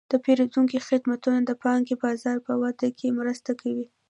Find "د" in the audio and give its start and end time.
0.11-0.13, 1.43-1.51